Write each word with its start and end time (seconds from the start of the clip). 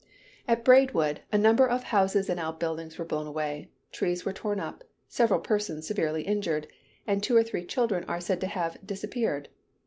At 0.47 0.65
Braidwood, 0.65 1.19
a 1.31 1.37
number 1.37 1.67
of 1.69 1.83
houses 1.83 2.27
and 2.27 2.39
out 2.39 2.59
buildings 2.59 2.97
were 2.97 3.05
blown 3.05 3.27
away; 3.27 3.69
trees 3.91 4.25
were 4.25 4.33
torn 4.33 4.59
up, 4.59 4.83
several 5.07 5.39
persons 5.39 5.85
severely 5.85 6.23
injured, 6.23 6.65
and 7.05 7.21
two 7.21 7.35
or 7.37 7.43
three 7.43 7.63
children 7.63 8.03
are 8.05 8.19
said 8.19 8.41
to 8.41 8.47
have 8.47 8.77
"disappeared." 8.83 9.49